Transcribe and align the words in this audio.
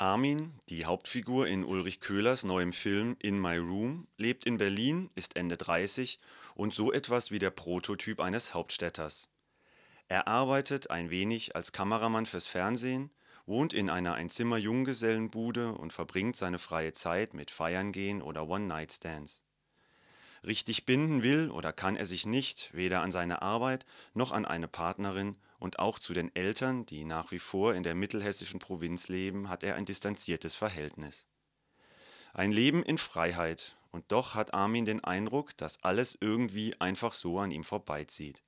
Armin, 0.00 0.54
die 0.70 0.86
Hauptfigur 0.86 1.46
in 1.46 1.62
Ulrich 1.62 2.00
Köhlers 2.00 2.42
neuem 2.42 2.72
Film 2.72 3.16
In 3.18 3.38
My 3.38 3.58
Room, 3.58 4.06
lebt 4.16 4.46
in 4.46 4.56
Berlin, 4.56 5.10
ist 5.14 5.36
Ende 5.36 5.58
30 5.58 6.20
und 6.54 6.72
so 6.72 6.90
etwas 6.90 7.30
wie 7.30 7.38
der 7.38 7.50
Prototyp 7.50 8.18
eines 8.18 8.54
Hauptstädters. 8.54 9.28
Er 10.08 10.26
arbeitet 10.26 10.88
ein 10.88 11.10
wenig 11.10 11.54
als 11.54 11.72
Kameramann 11.72 12.24
fürs 12.24 12.46
Fernsehen, 12.46 13.10
wohnt 13.44 13.74
in 13.74 13.90
einer 13.90 14.14
Einzimmer-Junggesellenbude 14.14 15.72
und 15.74 15.92
verbringt 15.92 16.34
seine 16.34 16.58
freie 16.58 16.94
Zeit 16.94 17.34
mit 17.34 17.50
Feiern-gehen 17.50 18.22
oder 18.22 18.48
One-Night-Stands. 18.48 19.42
Richtig 20.46 20.86
binden 20.86 21.22
will 21.22 21.50
oder 21.50 21.74
kann 21.74 21.96
er 21.96 22.06
sich 22.06 22.24
nicht, 22.24 22.70
weder 22.72 23.02
an 23.02 23.12
seine 23.12 23.42
Arbeit 23.42 23.84
noch 24.14 24.32
an 24.32 24.46
eine 24.46 24.66
Partnerin 24.66 25.36
und 25.60 25.78
auch 25.78 25.98
zu 25.98 26.12
den 26.12 26.34
Eltern, 26.34 26.86
die 26.86 27.04
nach 27.04 27.30
wie 27.30 27.38
vor 27.38 27.74
in 27.74 27.84
der 27.84 27.94
mittelhessischen 27.94 28.58
Provinz 28.58 29.08
leben, 29.08 29.48
hat 29.48 29.62
er 29.62 29.76
ein 29.76 29.84
distanziertes 29.84 30.56
Verhältnis. 30.56 31.28
Ein 32.32 32.50
Leben 32.50 32.82
in 32.82 32.98
Freiheit, 32.98 33.76
und 33.92 34.10
doch 34.10 34.34
hat 34.34 34.54
Armin 34.54 34.84
den 34.84 35.04
Eindruck, 35.04 35.56
dass 35.56 35.82
alles 35.82 36.16
irgendwie 36.20 36.80
einfach 36.80 37.12
so 37.12 37.38
an 37.38 37.50
ihm 37.50 37.64
vorbeizieht. 37.64 38.42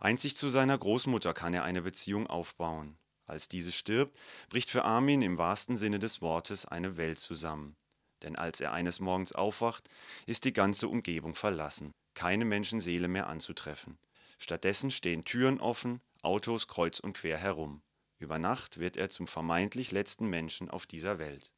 Einzig 0.00 0.36
zu 0.36 0.48
seiner 0.48 0.76
Großmutter 0.76 1.32
kann 1.32 1.54
er 1.54 1.64
eine 1.64 1.82
Beziehung 1.82 2.26
aufbauen. 2.26 2.98
Als 3.24 3.48
diese 3.48 3.72
stirbt, 3.72 4.18
bricht 4.50 4.68
für 4.68 4.84
Armin 4.84 5.22
im 5.22 5.38
wahrsten 5.38 5.76
Sinne 5.76 5.98
des 5.98 6.20
Wortes 6.20 6.66
eine 6.66 6.96
Welt 6.96 7.20
zusammen. 7.20 7.76
Denn 8.22 8.36
als 8.36 8.60
er 8.60 8.72
eines 8.72 9.00
Morgens 9.00 9.32
aufwacht, 9.32 9.88
ist 10.26 10.44
die 10.44 10.52
ganze 10.52 10.88
Umgebung 10.88 11.34
verlassen, 11.34 11.92
keine 12.14 12.44
Menschenseele 12.44 13.08
mehr 13.08 13.28
anzutreffen. 13.28 13.96
Stattdessen 14.42 14.90
stehen 14.90 15.24
Türen 15.24 15.60
offen, 15.60 16.00
Autos 16.20 16.66
kreuz 16.66 16.98
und 16.98 17.12
quer 17.12 17.38
herum. 17.38 17.80
Über 18.18 18.40
Nacht 18.40 18.80
wird 18.80 18.96
er 18.96 19.08
zum 19.08 19.28
vermeintlich 19.28 19.92
letzten 19.92 20.26
Menschen 20.26 20.68
auf 20.68 20.84
dieser 20.84 21.20
Welt. 21.20 21.52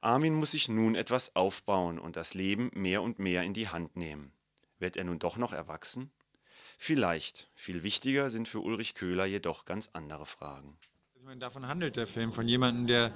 Armin 0.00 0.34
muss 0.34 0.52
sich 0.52 0.68
nun 0.68 0.94
etwas 0.94 1.34
aufbauen 1.34 1.98
und 1.98 2.14
das 2.14 2.34
Leben 2.34 2.70
mehr 2.72 3.02
und 3.02 3.18
mehr 3.18 3.42
in 3.42 3.52
die 3.52 3.68
Hand 3.68 3.96
nehmen. 3.96 4.32
Wird 4.78 4.96
er 4.96 5.02
nun 5.02 5.18
doch 5.18 5.38
noch 5.38 5.52
erwachsen? 5.52 6.12
Vielleicht. 6.78 7.50
Viel 7.56 7.82
wichtiger 7.82 8.30
sind 8.30 8.46
für 8.46 8.60
Ulrich 8.60 8.94
Köhler 8.94 9.24
jedoch 9.24 9.64
ganz 9.64 9.90
andere 9.92 10.24
Fragen. 10.24 10.78
Ich 11.16 11.24
meine, 11.24 11.40
davon 11.40 11.66
handelt 11.66 11.96
der 11.96 12.06
Film, 12.06 12.32
von 12.32 12.46
jemandem, 12.46 12.86
der 12.86 13.12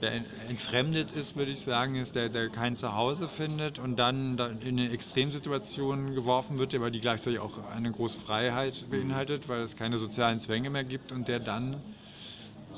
der 0.00 0.12
entfremdet 0.48 1.10
ist, 1.10 1.34
würde 1.34 1.50
ich 1.50 1.60
sagen, 1.60 1.96
ist 1.96 2.14
der, 2.14 2.28
der 2.28 2.48
kein 2.50 2.76
Zuhause 2.76 3.28
findet 3.28 3.78
und 3.78 3.96
dann 3.96 4.38
in 4.60 4.78
eine 4.78 4.92
Extremsituation 4.92 6.14
geworfen 6.14 6.58
wird, 6.58 6.74
aber 6.74 6.90
die 6.90 7.00
gleichzeitig 7.00 7.40
auch 7.40 7.58
eine 7.70 7.90
große 7.90 8.18
Freiheit 8.20 8.88
beinhaltet, 8.90 9.48
weil 9.48 9.62
es 9.62 9.76
keine 9.76 9.98
sozialen 9.98 10.40
Zwänge 10.40 10.70
mehr 10.70 10.84
gibt 10.84 11.10
und 11.10 11.26
der 11.26 11.40
dann 11.40 11.82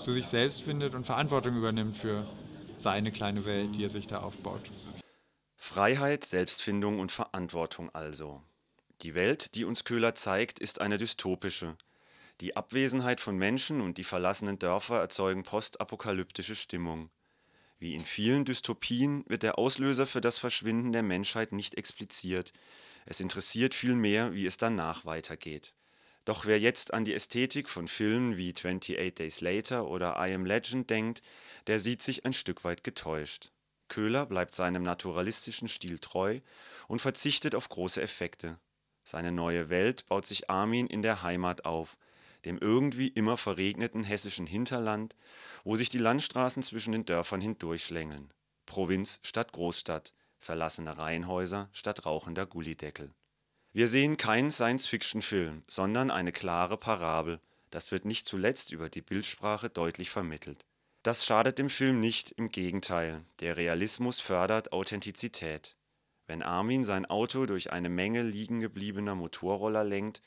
zu 0.05 0.13
sich 0.13 0.27
selbst 0.27 0.63
findet 0.63 0.95
und 0.95 1.05
Verantwortung 1.05 1.57
übernimmt 1.57 1.98
für 1.98 2.27
seine 2.79 3.13
kleine 3.13 3.45
Welt, 3.45 3.77
die 3.77 3.85
er 3.85 3.91
sich 3.91 4.07
da 4.07 4.21
aufbaut. 4.21 4.63
Freiheit, 5.57 6.25
Selbstfindung 6.25 6.98
und 6.98 7.13
Verantwortung 7.13 7.91
also. 7.95 8.41
Die 9.03 9.15
Welt, 9.15 9.55
die 9.55 9.65
uns 9.65 9.85
Köhler 9.85 10.15
zeigt, 10.15 10.59
ist 10.59 10.81
eine 10.81 10.97
dystopische. 10.97 11.77
Die 12.41 12.56
Abwesenheit 12.56 13.20
von 13.20 13.36
Menschen 13.36 13.83
und 13.83 13.98
die 13.98 14.05
verlassenen 14.05 14.58
Dörfer 14.58 14.98
erzeugen 14.98 15.42
postapokalyptische 15.42 16.56
Stimmung. 16.56 17.10
Wie 17.78 17.94
in 17.94 18.05
vielen 18.05 18.46
Dystopien 18.46 19.24
wird 19.27 19.42
der 19.42 19.58
Auslöser 19.58 20.06
für 20.06 20.22
das 20.22 20.38
Verschwinden 20.38 20.92
der 20.92 21.02
Menschheit 21.02 21.52
nicht 21.52 21.74
expliziert, 21.77 22.52
es 23.06 23.20
interessiert 23.20 23.74
vielmehr, 23.74 24.34
wie 24.34 24.46
es 24.46 24.56
danach 24.56 25.05
weitergeht. 25.05 25.74
Doch 26.24 26.44
wer 26.44 26.61
jetzt 26.61 26.94
an 26.94 27.05
die 27.05 27.14
Ästhetik 27.14 27.68
von 27.68 27.88
Filmen 27.88 28.36
wie 28.36 28.55
28 28.55 29.14
Days 29.14 29.41
Later 29.41 29.88
oder 29.88 30.16
I 30.18 30.34
Am 30.34 30.44
Legend 30.44 30.88
denkt, 30.88 31.22
der 31.66 31.78
sieht 31.78 32.02
sich 32.02 32.24
ein 32.24 32.33
Stück 32.33 32.64
weit 32.64 32.84
getäuscht. 32.84 33.52
Köhler 33.88 34.27
bleibt 34.27 34.55
seinem 34.55 34.83
naturalistischen 34.83 35.68
Stil 35.68 35.98
treu 35.98 36.41
und 36.88 37.00
verzichtet 37.00 37.55
auf 37.55 37.68
große 37.68 38.00
Effekte. 38.00 38.58
Seine 39.02 39.33
neue 39.33 39.70
Welt 39.70 40.06
baut 40.06 40.27
sich 40.27 40.48
Armin 40.50 40.86
in 40.86 41.02
der 41.02 41.23
Heimat 41.23 41.64
auf 41.64 41.96
dem 42.45 42.58
irgendwie 42.58 43.08
immer 43.08 43.36
verregneten 43.36 44.02
hessischen 44.02 44.46
Hinterland, 44.46 45.17
wo 45.64 45.77
sich 45.77 45.89
die 45.89 45.98
Landstraßen 45.98 46.62
zwischen 46.62 46.92
den 46.92 47.05
Dörfern 47.05 47.40
hindurchschlängeln. 47.40 48.33
Provinz 48.67 49.20
statt 49.23 49.52
Großstadt, 49.52 50.14
verlassene 50.39 50.96
Reihenhäuser 50.96 51.68
statt 51.73 52.06
rauchender 52.06 52.46
Gullideckel. 52.46 53.12
Wir 53.73 53.86
sehen 53.86 54.17
keinen 54.17 54.50
Science-Fiction-Film, 54.50 55.62
sondern 55.68 56.11
eine 56.11 56.33
klare 56.33 56.77
Parabel, 56.77 57.40
das 57.70 57.92
wird 57.92 58.05
nicht 58.05 58.27
zuletzt 58.27 58.73
über 58.73 58.89
die 58.89 59.02
Bildsprache 59.02 59.70
deutlich 59.70 60.11
vermittelt. 60.11 60.64
Das 61.02 61.24
schadet 61.24 61.58
dem 61.58 61.70
Film 61.70 62.00
nicht, 62.00 62.33
im 62.33 62.50
Gegenteil, 62.50 63.24
der 63.40 63.56
Realismus 63.56 64.20
fördert 64.20 64.73
Authentizität. 64.73 65.77
Wenn 66.27 66.42
Armin 66.42 66.84
sein 66.84 67.06
Auto 67.06 67.46
durch 67.46 67.73
eine 67.73 67.89
Menge 67.89 68.23
liegen 68.23 68.61
gebliebener 68.61 69.14
Motorroller 69.14 69.84
lenkt 69.84 70.20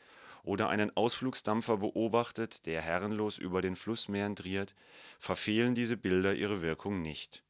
oder 0.44 0.70
einen 0.70 0.96
Ausflugsdampfer 0.96 1.78
beobachtet, 1.78 2.66
der 2.66 2.82
herrenlos 2.82 3.38
über 3.38 3.62
den 3.62 3.76
Fluss 3.76 4.08
meandriert, 4.08 4.76
verfehlen 5.18 5.74
diese 5.74 5.98
Bilder 5.98 6.36
ihre 6.36 6.62
Wirkung 6.62 7.02
nicht. 7.02 7.44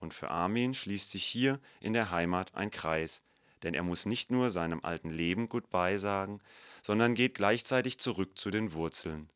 Und 0.00 0.14
für 0.14 0.30
Armin 0.30 0.74
schließt 0.74 1.10
sich 1.10 1.24
hier 1.24 1.60
in 1.80 1.92
der 1.92 2.10
Heimat 2.10 2.54
ein 2.54 2.70
Kreis, 2.70 3.24
denn 3.62 3.74
er 3.74 3.82
muss 3.82 4.06
nicht 4.06 4.30
nur 4.30 4.50
seinem 4.50 4.84
alten 4.84 5.10
Leben 5.10 5.48
Goodbye 5.48 5.98
sagen, 5.98 6.40
sondern 6.82 7.14
geht 7.14 7.34
gleichzeitig 7.34 7.98
zurück 7.98 8.38
zu 8.38 8.50
den 8.50 8.72
Wurzeln. 8.72 9.30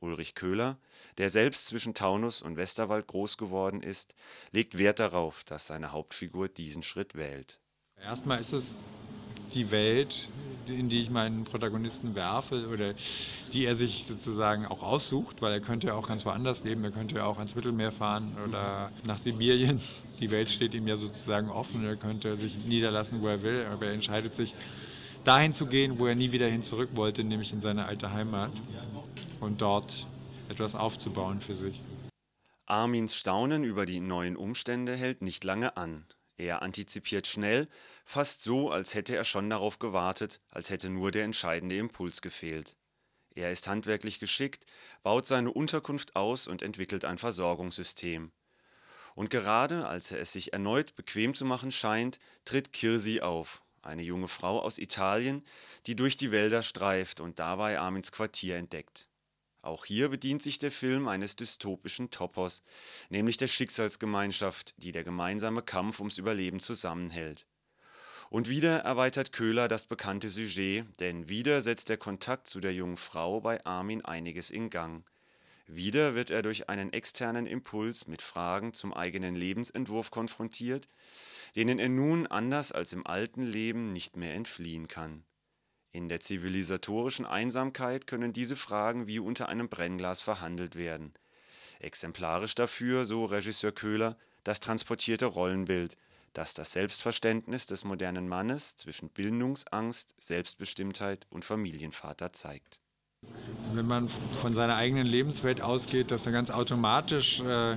Ulrich 0.00 0.34
Köhler, 0.34 0.78
der 1.18 1.30
selbst 1.30 1.66
zwischen 1.66 1.94
Taunus 1.94 2.42
und 2.42 2.56
Westerwald 2.56 3.06
groß 3.06 3.38
geworden 3.38 3.80
ist, 3.80 4.14
legt 4.50 4.76
Wert 4.76 4.98
darauf, 4.98 5.44
dass 5.44 5.68
seine 5.68 5.92
Hauptfigur 5.92 6.48
diesen 6.48 6.82
Schritt 6.82 7.14
wählt. 7.14 7.60
Erstmal 7.96 8.40
ist 8.40 8.52
es 8.52 8.76
die 9.54 9.70
Welt, 9.70 10.28
in 10.66 10.88
die 10.88 11.02
ich 11.02 11.10
meinen 11.10 11.44
Protagonisten 11.44 12.14
werfe 12.14 12.68
oder 12.68 12.94
die 13.52 13.64
er 13.64 13.76
sich 13.76 14.04
sozusagen 14.06 14.66
auch 14.66 14.82
aussucht, 14.82 15.42
weil 15.42 15.52
er 15.52 15.60
könnte 15.60 15.88
ja 15.88 15.94
auch 15.94 16.08
ganz 16.08 16.24
woanders 16.24 16.64
leben, 16.64 16.84
er 16.84 16.90
könnte 16.90 17.16
ja 17.16 17.24
auch 17.24 17.38
ans 17.38 17.54
Mittelmeer 17.54 17.92
fahren 17.92 18.36
oder 18.46 18.90
nach 19.04 19.18
Sibirien. 19.18 19.80
Die 20.20 20.30
Welt 20.30 20.50
steht 20.50 20.74
ihm 20.74 20.86
ja 20.86 20.96
sozusagen 20.96 21.50
offen, 21.50 21.84
er 21.84 21.96
könnte 21.96 22.36
sich 22.36 22.56
niederlassen, 22.56 23.22
wo 23.22 23.28
er 23.28 23.42
will, 23.42 23.66
aber 23.72 23.86
er 23.86 23.92
entscheidet 23.92 24.36
sich, 24.36 24.54
dahin 25.24 25.52
zu 25.52 25.66
gehen, 25.66 25.98
wo 25.98 26.06
er 26.06 26.14
nie 26.14 26.32
wieder 26.32 26.48
hin 26.48 26.62
zurück 26.62 26.90
wollte, 26.94 27.24
nämlich 27.24 27.52
in 27.52 27.60
seine 27.60 27.86
alte 27.86 28.12
Heimat 28.12 28.52
und 29.40 29.60
dort 29.60 30.06
etwas 30.48 30.74
aufzubauen 30.74 31.40
für 31.40 31.56
sich. 31.56 31.80
Armins 32.66 33.16
Staunen 33.16 33.64
über 33.64 33.86
die 33.86 34.00
neuen 34.00 34.36
Umstände 34.36 34.94
hält 34.94 35.22
nicht 35.22 35.44
lange 35.44 35.76
an. 35.76 36.06
Er 36.42 36.60
antizipiert 36.60 37.28
schnell, 37.28 37.68
fast 38.04 38.42
so, 38.42 38.68
als 38.68 38.94
hätte 38.94 39.14
er 39.14 39.22
schon 39.22 39.48
darauf 39.48 39.78
gewartet, 39.78 40.40
als 40.50 40.70
hätte 40.70 40.90
nur 40.90 41.12
der 41.12 41.22
entscheidende 41.22 41.76
Impuls 41.76 42.20
gefehlt. 42.20 42.76
Er 43.36 43.52
ist 43.52 43.68
handwerklich 43.68 44.18
geschickt, 44.18 44.66
baut 45.04 45.24
seine 45.24 45.52
Unterkunft 45.52 46.16
aus 46.16 46.48
und 46.48 46.60
entwickelt 46.60 47.04
ein 47.04 47.16
Versorgungssystem. 47.16 48.32
Und 49.14 49.30
gerade 49.30 49.86
als 49.86 50.10
er 50.10 50.18
es 50.18 50.32
sich 50.32 50.52
erneut 50.52 50.96
bequem 50.96 51.32
zu 51.34 51.44
machen 51.44 51.70
scheint, 51.70 52.18
tritt 52.44 52.72
Kirsi 52.72 53.20
auf, 53.20 53.62
eine 53.80 54.02
junge 54.02 54.26
Frau 54.26 54.60
aus 54.60 54.78
Italien, 54.78 55.44
die 55.86 55.94
durch 55.94 56.16
die 56.16 56.32
Wälder 56.32 56.64
streift 56.64 57.20
und 57.20 57.38
dabei 57.38 57.78
Armins 57.78 58.10
Quartier 58.10 58.56
entdeckt 58.56 59.11
auch 59.62 59.84
hier 59.84 60.08
bedient 60.08 60.42
sich 60.42 60.58
der 60.58 60.72
Film 60.72 61.06
eines 61.06 61.36
dystopischen 61.36 62.10
Topos, 62.10 62.64
nämlich 63.10 63.36
der 63.36 63.46
Schicksalsgemeinschaft, 63.46 64.74
die 64.82 64.90
der 64.90 65.04
gemeinsame 65.04 65.62
Kampf 65.62 66.00
ums 66.00 66.18
Überleben 66.18 66.58
zusammenhält. 66.58 67.46
Und 68.28 68.48
wieder 68.48 68.78
erweitert 68.80 69.30
Köhler 69.30 69.68
das 69.68 69.86
bekannte 69.86 70.30
Sujet, 70.30 70.86
denn 70.98 71.28
wieder 71.28 71.60
setzt 71.60 71.90
der 71.90 71.96
Kontakt 71.96 72.48
zu 72.48 72.60
der 72.60 72.74
jungen 72.74 72.96
Frau 72.96 73.40
bei 73.40 73.64
Armin 73.64 74.04
einiges 74.04 74.50
in 74.50 74.68
Gang. 74.68 75.04
Wieder 75.68 76.16
wird 76.16 76.30
er 76.30 76.42
durch 76.42 76.68
einen 76.68 76.92
externen 76.92 77.46
Impuls 77.46 78.08
mit 78.08 78.20
Fragen 78.20 78.72
zum 78.72 78.92
eigenen 78.92 79.36
Lebensentwurf 79.36 80.10
konfrontiert, 80.10 80.88
denen 81.54 81.78
er 81.78 81.88
nun 81.88 82.26
anders 82.26 82.72
als 82.72 82.92
im 82.92 83.06
alten 83.06 83.42
Leben 83.42 83.92
nicht 83.92 84.16
mehr 84.16 84.34
entfliehen 84.34 84.88
kann 84.88 85.24
in 85.92 86.08
der 86.08 86.20
zivilisatorischen 86.20 87.26
Einsamkeit 87.26 88.06
können 88.06 88.32
diese 88.32 88.56
Fragen 88.56 89.06
wie 89.06 89.18
unter 89.18 89.48
einem 89.48 89.68
Brennglas 89.68 90.22
verhandelt 90.22 90.74
werden. 90.74 91.12
Exemplarisch 91.80 92.54
dafür, 92.54 93.04
so 93.04 93.26
Regisseur 93.26 93.72
Köhler, 93.72 94.16
das 94.42 94.60
transportierte 94.60 95.26
Rollenbild, 95.26 95.98
das 96.32 96.54
das 96.54 96.72
Selbstverständnis 96.72 97.66
des 97.66 97.84
modernen 97.84 98.26
Mannes 98.26 98.76
zwischen 98.76 99.10
Bildungsangst, 99.10 100.14
Selbstbestimmtheit 100.18 101.26
und 101.28 101.44
Familienvater 101.44 102.32
zeigt. 102.32 102.80
Wenn 103.74 103.86
man 103.86 104.08
von 104.40 104.54
seiner 104.54 104.76
eigenen 104.76 105.06
Lebenswelt 105.06 105.60
ausgeht, 105.60 106.10
dass 106.10 106.26
er 106.26 106.32
ganz 106.32 106.50
automatisch 106.50 107.40
äh, 107.40 107.76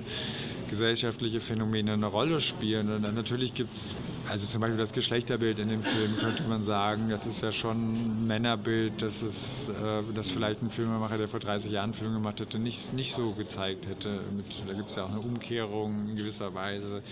gesellschaftliche 0.70 1.42
Phänomene 1.42 1.94
eine 1.94 2.06
Rolle 2.06 2.42
spielen. 2.42 2.90
Und 2.92 3.02
natürlich 3.16 3.54
gibt 3.54 3.76
es, 3.76 3.96
also 4.30 4.46
zum 4.46 4.62
Beispiel 4.62 4.78
das 4.78 4.94
Geschlechterbild 4.94 5.60
in 5.60 5.70
dem 5.70 5.84
Film, 5.84 6.18
könnte 6.18 6.44
man 6.44 6.66
sagen, 6.66 7.10
das 7.10 7.26
ist 7.26 7.42
ja 7.42 7.52
schon 7.52 7.78
ein 7.78 8.28
Männerbild, 8.28 9.02
das 9.02 9.22
ist, 9.22 9.70
äh, 9.70 10.02
das 10.14 10.32
vielleicht 10.32 10.62
ein 10.62 10.70
Filmemacher, 10.70 11.18
der 11.18 11.28
vor 11.28 11.40
30 11.40 11.72
Jahren 11.72 11.86
einen 11.86 11.94
Film 11.94 12.14
gemacht 12.14 12.40
hätte, 12.40 12.60
nicht, 12.60 12.94
nicht 12.94 13.16
so 13.16 13.32
gezeigt 13.34 13.88
hätte. 13.88 14.22
Da 14.68 14.74
gibt 14.74 14.90
es 14.90 14.96
ja 14.96 15.04
auch 15.04 15.12
eine 15.12 15.20
Umkehrung 15.20 16.10
in 16.10 16.16
gewisser 16.16 16.54
Weise. 16.54 17.04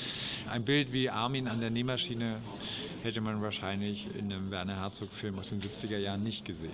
Ein 0.50 0.64
Bild 0.64 0.94
wie 0.94 1.10
Armin 1.10 1.48
an 1.48 1.62
der 1.62 1.70
Nähmaschine 1.70 2.38
hätte 3.04 3.22
man 3.22 3.42
wahrscheinlich 3.42 4.08
in 4.18 4.32
einem 4.32 4.52
Werner 4.52 4.78
Herzog-Film 4.78 5.40
aus 5.40 5.50
den 5.50 5.62
70er 5.62 5.98
Jahren 5.98 6.24
nicht 6.24 6.46
gesehen. 6.46 6.72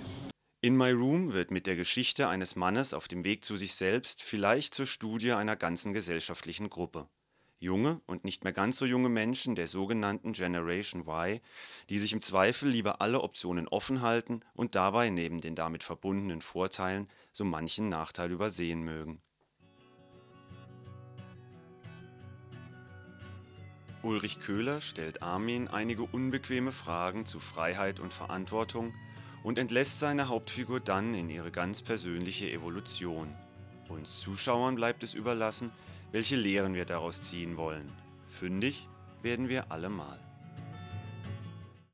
In 0.61 0.75
My 0.75 0.91
Room 0.91 1.31
wird 1.31 1.51
mit 1.51 1.67
der 1.67 1.77
Geschichte 1.77 2.27
eines 2.27 2.57
Mannes 2.57 2.93
auf 2.93 3.07
dem 3.07 3.23
Weg 3.23 3.45
zu 3.45 3.55
sich 3.55 3.75
selbst 3.75 4.21
vielleicht 4.21 4.73
zur 4.73 4.85
Studie 4.85 5.31
einer 5.31 5.55
ganzen 5.55 5.93
gesellschaftlichen 5.93 6.69
Gruppe. 6.69 7.07
Junge 7.59 8.01
und 8.07 8.25
nicht 8.25 8.43
mehr 8.43 8.51
ganz 8.51 8.75
so 8.75 8.85
junge 8.85 9.07
Menschen 9.07 9.55
der 9.55 9.67
sogenannten 9.67 10.33
Generation 10.33 11.07
Y, 11.07 11.39
die 11.89 11.97
sich 11.97 12.11
im 12.11 12.19
Zweifel 12.19 12.67
lieber 12.67 12.99
alle 12.99 13.21
Optionen 13.21 13.69
offen 13.69 14.01
halten 14.01 14.41
und 14.53 14.75
dabei 14.75 15.09
neben 15.09 15.39
den 15.39 15.55
damit 15.55 15.81
verbundenen 15.81 16.41
Vorteilen 16.41 17.07
so 17.31 17.45
manchen 17.45 17.87
Nachteil 17.87 18.29
übersehen 18.29 18.81
mögen. 18.81 19.21
Ulrich 24.03 24.41
Köhler 24.41 24.81
stellt 24.81 25.23
Armin 25.23 25.69
einige 25.69 26.03
unbequeme 26.03 26.73
Fragen 26.73 27.25
zu 27.25 27.39
Freiheit 27.39 28.01
und 28.01 28.11
Verantwortung 28.11 28.93
und 29.43 29.57
entlässt 29.57 29.99
seine 29.99 30.27
Hauptfigur 30.27 30.79
dann 30.79 31.13
in 31.13 31.29
ihre 31.29 31.51
ganz 31.51 31.81
persönliche 31.81 32.49
Evolution. 32.51 33.33
Uns 33.87 34.19
Zuschauern 34.19 34.75
bleibt 34.75 35.03
es 35.03 35.13
überlassen, 35.13 35.71
welche 36.11 36.35
Lehren 36.35 36.73
wir 36.73 36.85
daraus 36.85 37.21
ziehen 37.21 37.57
wollen. 37.57 37.91
Fündig 38.27 38.87
werden 39.21 39.49
wir 39.49 39.71
allemal. 39.71 40.19